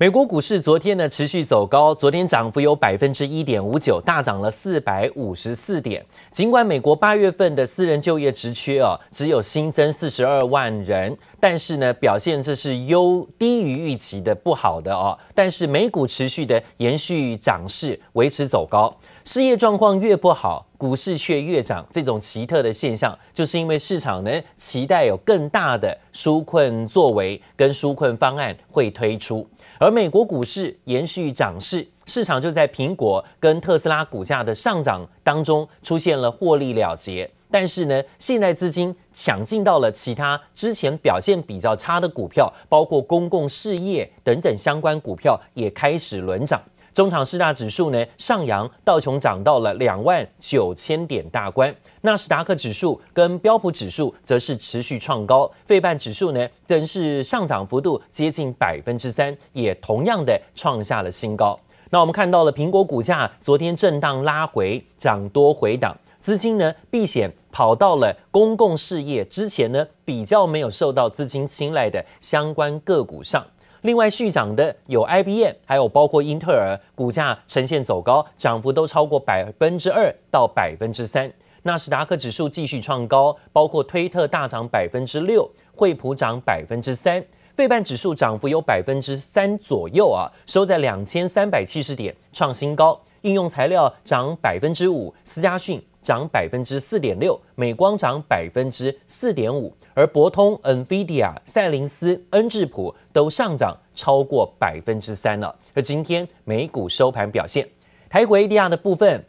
[0.00, 6.02] 美国股市昨天呢持续走高，昨天涨幅有百分之一点五九，大涨了四百五十四点。
[6.32, 15.18] 尽管美国八月份的私人就业职缺哦只有新增四十二万人，但是呢表现这是优低于预期的不好的哦。
[15.34, 18.90] 但是美股持续的延续涨势，维持走高。
[19.26, 29.46] 失业状况越不好，股市却越涨，这种奇特的现象，就是因为市场呢期待有更大的纾困作为跟纾困方案会推出。
[29.80, 37.28] 而美国股市延续涨势，市场就在苹果跟特斯拉股价的上涨当中出现了获利了结。
[37.50, 46.60] 但是呢，现在资金抢进到了其他之前表现比较差的股票，包括公共事业等等相关股票也开始轮涨。
[46.92, 61.58] 中场四大指数呢上扬，道琼涨到了两万九千点大关，纳斯达克指数跟标普指数则是持续创高，费半指数呢更是上涨幅度接近百分之三，也同样的创下了新高。
[61.90, 73.46] 那我们看到了苹果股价昨天震荡拉回，涨多回档，资金呢避险跑到了公共事业之前呢比较没有受到资金青睐的相关个股上。
[73.82, 81.32] 另外续涨的有 IBM，还有包括英特尔，股价呈现走高，涨幅都超过百分之二到百分之三。
[81.62, 93.00] 纳斯达克指数继续创高，包括推特大涨百分之六，惠普涨百分之三，费半指数涨幅有百分之三左右啊，收在两千三百七十点，创新高。
[93.22, 105.54] 应用材料涨百分之五，思佳讯涨百分之四点六，美光涨百分之四点五，而博通、NVIDIA、赛灵思、恩智浦都上涨超过百分之三了。
[105.74, 107.68] 而今天美股收盘表现，
[108.08, 109.24] 台股 ADR 的部分，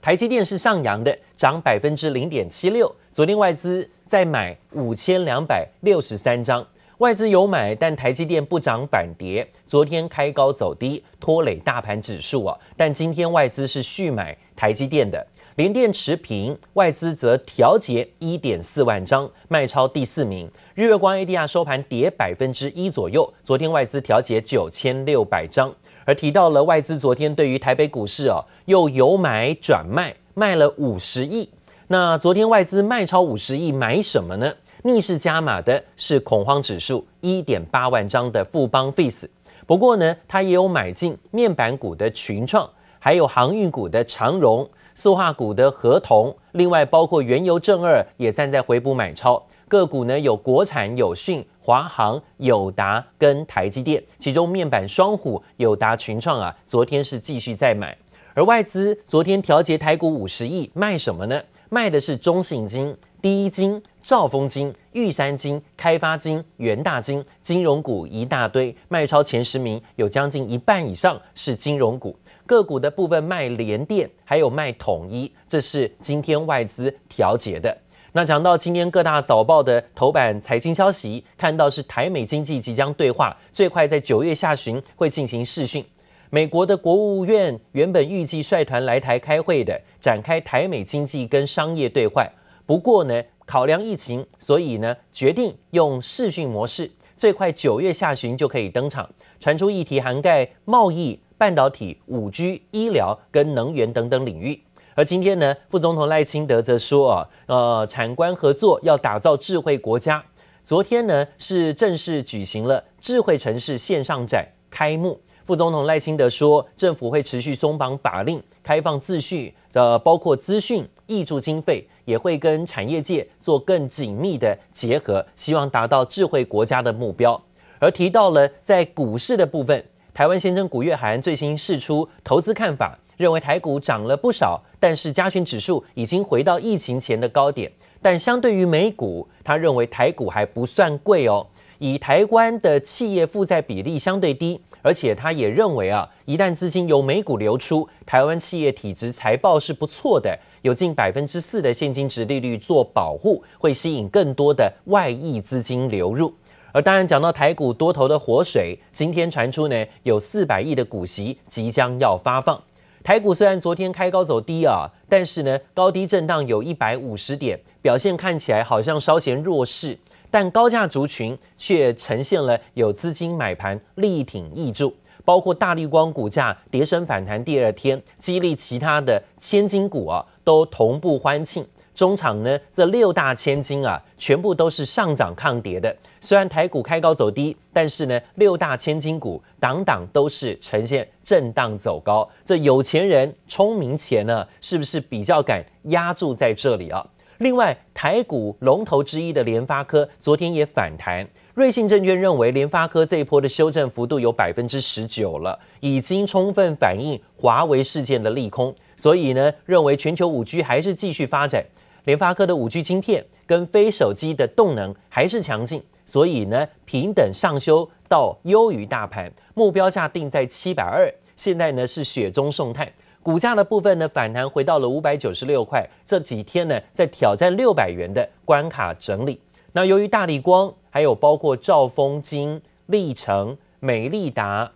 [0.00, 2.94] 台积电是上扬的，涨百分之零点七六。
[3.12, 6.66] 昨天外资在买五千两百六十三张。
[6.98, 9.48] 外资有买，但台积电不涨反跌。
[9.66, 12.58] 昨天开高走低，拖累大盘指数啊。
[12.76, 15.26] 但今天外资是续买台积电的，
[15.60, 20.50] 联电持平，外资则调节一点四万张，卖超第四名。
[20.72, 23.30] 日月光 ADR 收盘跌百分之一左右。
[23.42, 25.70] 昨天外资调节九千六百张，
[26.06, 31.50] 而提到了外资昨天对于台北股市哦，又由买转卖，卖了五十亿。
[31.88, 34.50] 那昨天外资卖超五十亿，买什么呢？
[34.84, 39.28] 逆势加码的是恐慌指数一点八万张的富邦 Face，
[39.66, 42.66] 不过呢，它也有买进面板股的群创，
[42.98, 57.96] 还有航运股的长荣、塑化股的合同，另外包括原油正二也站在回补买超个股呢，有国产、友讯、华航、友达跟台积电，其中面板双虎友达群创啊，昨天是继续在买，
[58.34, 61.40] 而外资昨天调节台股五十亿，卖什么呢？
[61.68, 63.82] 卖的是中信金、第一金。
[64.02, 72.16] 兆丰金、玉山金、开发金、元大金，金融股一大堆，卖超前十名有将近一半以上是金融股。
[72.50, 77.72] 个股的部分卖联电，还有卖统一，这是今天外资调节的。
[78.10, 85.84] 那讲到今天各大早报的头版财经消息，看到是台美经济即将对话，最快在九月下旬会进行视讯。
[86.28, 92.26] 美国的国务院原本预计率团来台开会的，展开台美经济跟商业对话。
[92.66, 99.08] 不过呢，考量疫情，所以呢，决定用视讯模式，最快九月下旬就可以登场。
[99.38, 104.62] 传出议题涵盖贸易、半导体、五 G、医疗跟能源等等领域。
[104.94, 110.22] 而今天呢，副总统赖清德则说啊，呃，产官合作要打造智慧国家。
[110.62, 115.18] 昨天呢，是正式举行了智慧城市线上展开幕。
[115.42, 121.88] 副总统赖清德说，政府会持续松绑法令，开放秩序，的，包括资讯、挹注经费。
[122.04, 127.40] 也会跟产业界做更紧密的结合，希望达到智慧国家的目标。
[127.78, 129.82] 而提到了在股市的部分，
[130.12, 137.70] 台湾先生古月涵最新释出投资看法，认为台股涨了不少，但是加权指数已经回到疫情前的高点。
[138.02, 141.46] 但相对于美股，他认为台股还不算贵哦，
[141.78, 144.60] 以台湾的企业负债比例相对低。
[144.82, 156.34] 而且他也认为啊，一旦资金由美股流出，台湾企业体质财报是不错的，有近百分之四的现金值利率做保护，会吸引更多的外溢资金流入。
[156.72, 162.60] 而当然讲到台股多头的活水，今天传出呢有四百亿的股息即将要发放。
[163.02, 169.98] 台股虽然昨天开高走低啊，但是呢高低震荡有一百五十点，表现看起来好像稍显弱势。
[170.30, 174.94] 但高价族群却呈现了有资金买盘力挺挹注，
[175.24, 181.66] 包括大立光股价跌升反弹第二天，激励其他的千金股啊都同步欢庆。
[182.00, 185.94] 中场呢，这六大千金啊，全部都是上涨抗跌的。
[186.18, 192.26] 虽然台股开高走低，但是呢，六大千金股档档都是呈现震荡走高。
[192.42, 197.06] 这有钱人聪明钱呢，是不是比较敢压住在这里啊？
[197.36, 201.28] 另外，台股龙头之一的联发科昨天也反弹。
[201.52, 208.74] 瑞信证券认为，联发科这一波的修正幅度有百分之十九了，已经充分反映华为事件的利空。
[208.96, 211.64] 所以呢，认为全球五 G 还是继续发展，
[212.04, 222.90] 联发科的五 G 晶片跟非手机的动能还是强劲，所以呢，平等上修到优于大盘，目标价定在七百二，现在呢是雪中送炭，
[223.22, 229.40] 股价的部分呢反弹回到了五百九十六块，这几天呢在挑战六百元的关卡整理。
[229.72, 234.72] 那由于大立光还有包括兆丰金、力成、美利达。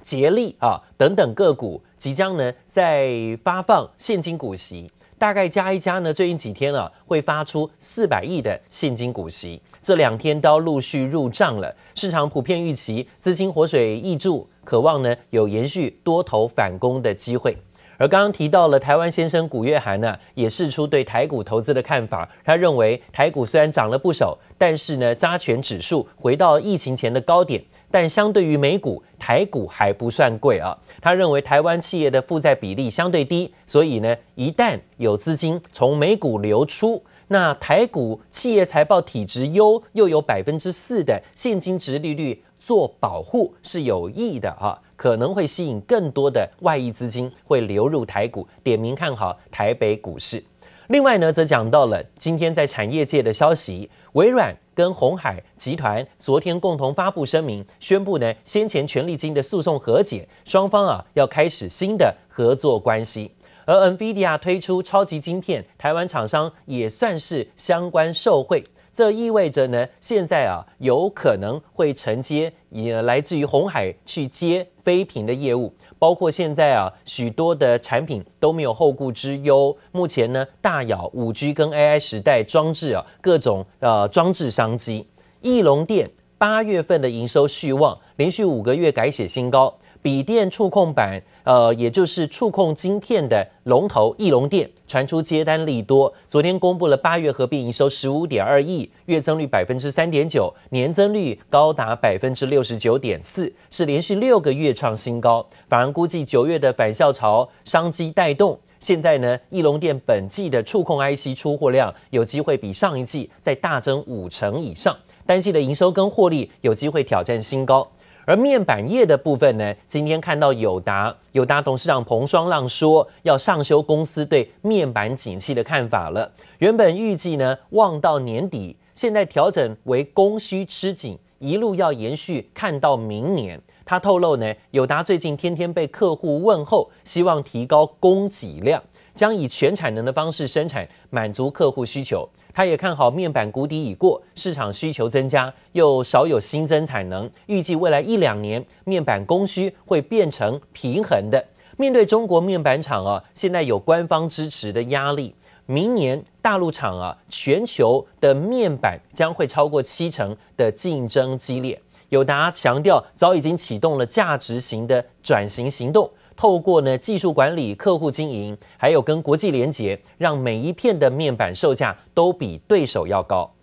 [0.00, 11.74] 捷力啊等等个股即将呢在发放现金股息，大概加一加呢，最近几天啊会发出四百亿的现金股息，这两天都陆续入账了。
[11.96, 17.56] 市场普遍预期资金活水溢注，渴望呢有延续多头反攻的机会。
[18.00, 22.28] 而刚刚提到了台湾先生古月涵呢，也释出对台股投资的看法。
[22.44, 30.76] 他认为台股虽然涨了不少，但是呢加权指数回到疫情前的高点，但相对于美股，台股还不算贵啊。
[31.00, 44.78] 他认为台湾企业的负债比例相对低，所以呢一旦有资金从美股流出，那台股企业财报体质优，又有百分之四的现金殖利率做保护是有益的啊。
[44.96, 50.42] 可能会吸引更多的外溢资金会流入台股，点名看好台北股市。
[50.88, 63.32] 另外呢，则讲到了今天在产业界的消息，微软跟鸿海集团昨天共同发布声明，宣布呢先前权利金的诉讼和解，双方啊要开始新的合作关系。
[63.66, 68.64] 而 NVIDIA 推出超级晶片，台湾厂商也算是相关受惠。
[68.98, 79.76] 这意味着呢，现在啊有可能会承接也来自于红海去接非苹的业务，包括现在啊许多的产品都没有后顾之忧。
[79.92, 85.06] 目前呢，大咬五 G 跟 AI 时代装置啊各种呃装置商机。
[85.42, 89.78] 翼龙电八月份的营收续旺，连续五个月改写新高。
[90.00, 105.44] 笔电触控板，呃，也就是触控晶片的龙头义隆电传出接单利多，昨天公布了八月合并营收十五点二亿，月增率百分之三点九，年增率高达百分之六十九点四，是连续六个月创新高。
[105.66, 114.96] 反而估计九月的返校潮商机带动，现在呢，义隆电本季的触控 IC 出货量有机会比上一季再大增五成以上，
[115.26, 117.86] 单季的营收跟获利有机会挑战新高。
[118.28, 126.30] 而面板业的部分呢，今天看到友达，友达董事长彭双浪说要上修公司对面板景气的看法了。
[126.58, 133.58] 原本预计呢望到年底，现在调整为供需吃紧，一路要延续看到明年。
[133.86, 138.82] 他透露呢，友达最近天天被客户问候，希望提高供给量，
[139.18, 142.28] 将以全产能的方式生产，满足客户需求。
[142.54, 151.44] 他也看好面板谷底已过，市场需求增加，又少有新增产能，预计未来一两年面板供需会变成平衡的。
[151.76, 155.34] 面对中国面板厂啊，现在有官方支持的压力，
[155.66, 161.80] 明年大陆厂啊，全球的面板将会超过七成的竞争激烈。
[162.10, 166.08] 友达强调，早已经启动了价值型的转型行动。
[166.37, 173.53] 透过呢技术管理、客户经营，还有跟国际连结，让每一片的面板售价都比对手要高。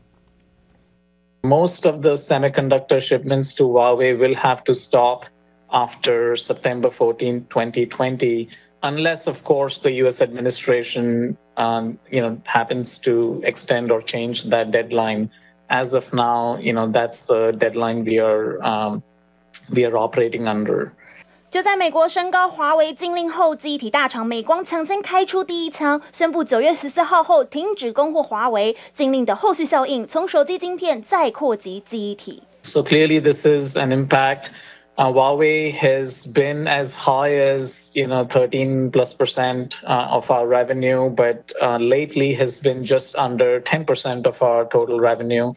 [1.42, 5.24] Most of the semiconductor shipments to Huawei will have to stop
[5.70, 8.48] after September 14, 2020,
[8.82, 10.20] unless, of course, the U.S.
[10.20, 15.30] administration, um, you know, happens to extend or change that deadline.
[15.70, 19.02] As of now, you know, that's the deadline we are um,
[19.72, 20.92] we are operating under.
[21.55, 28.75] 就在美国升高华为禁令后，记忆体大厂美光抢先开出第一枪，宣布九月十四号后停止供货华为。
[28.93, 32.43] 禁令的后续效应从手机晶片再扩及记忆体。
[32.61, 34.47] So clearly, this is an impact.
[34.97, 40.45] Uh, Huawei has been as high as you know 13 plus percent uh, of our
[40.45, 45.53] revenue, but uh, lately has been just under 10 percent of our total revenue.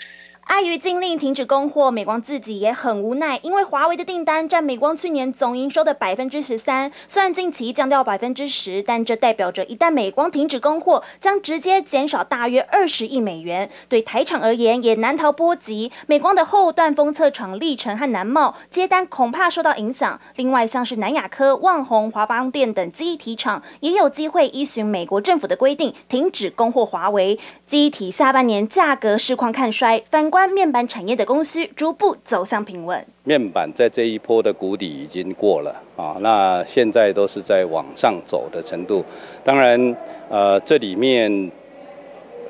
[0.49, 15.93] 碍于禁令停止供货，美光自己也很无奈，因为华为的订单占美光去年总营收的百分之十三，虽然近期降掉百分之十，但这代表着一旦美光停止供货，将直接减少大约二十亿美元，对台厂而言也难逃波及。
[16.07, 20.19] 美光的后段封测厂力成和南茂接单恐怕受到影响。
[20.37, 27.39] 另外，像是南亚科、旺宏、华邦电等机体厂也有机会依循美国政府的规定停止供货华为。
[27.67, 33.05] 机体下半年价格市况看衰，反观面板产业的供需逐步走向平稳。
[33.25, 39.05] 面板在这一波的谷底已经过了啊，那现在都是在往上走的程度。
[39.43, 39.97] 当然，
[40.29, 41.51] 呃，这里面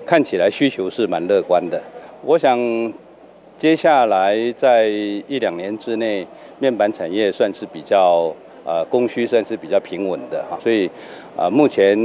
[0.05, 1.83] 看起来需求是蛮乐观的。
[2.25, 2.59] 我想
[3.57, 6.27] 接下来在一两年之内，
[6.59, 10.91] 面板产业算是比较呃供需算是比较平稳的哈，所以，
[11.37, 11.97] 呃，目前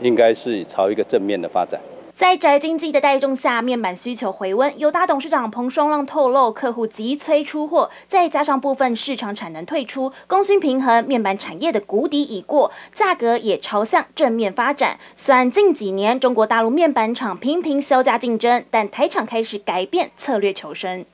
[0.00, 1.80] 应该是朝一个正面的发展。
[2.14, 4.78] 在宅经济的带动下，面板需求回温。
[4.78, 14.98] 友达董事长彭双浪透露，客户急催出货，再加上部分市场产能退出，供需平衡，面板产业的谷底已过，价格也朝向正面发展。
[15.16, 21.04] 虽然近几年中国大陆面板厂频频削价竞争，但台厂开始改变策略求生。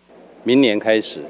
[0.42, 1.22] 明年开始，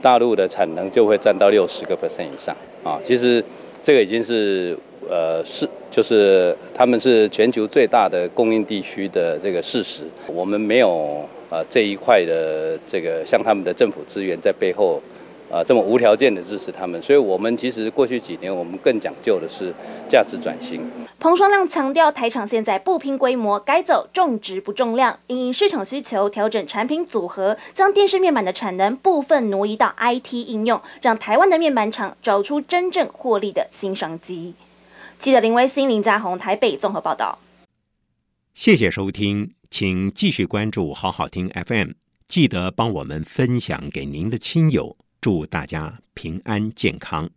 [0.00, 2.98] 大陆的产能就会占到六十个 percent 以上啊！
[3.04, 3.44] 其实
[3.82, 4.76] 这个已经是。
[5.08, 15.00] 呃，是，就是他们是全球最大的供应地区的这个事实，我们没有呃这一块的这个像他们的政府资源在背后。
[15.52, 19.74] 啊，这么无条件的支持他们，所以我们其实过去几年，我们更讲究的是
[20.06, 20.80] 价值转型。
[21.18, 34.54] 彭双亮强调，台厂现在不拼规模，改走重质不重量，因应市场需求调整产品组合，将电视面板的产能部分挪移到 IT 应用，让台湾的面板厂找出真正获利的新商机。
[35.20, 37.38] 记者林威新、林家宏台北综合报道。
[38.54, 41.90] 谢谢收听，请继续关注好好听 FM，
[42.26, 44.96] 记得帮我们分享给您的亲友。
[45.20, 47.28] 祝大家平安健康。